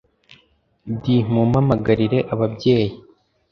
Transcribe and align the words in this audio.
d 1.01 1.03
mumpamagarire 1.31 2.19
ababyeyi 2.33 2.91